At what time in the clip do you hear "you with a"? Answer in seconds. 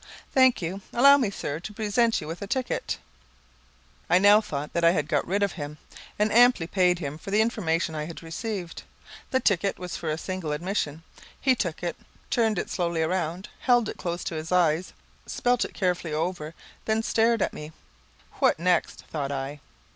2.21-2.47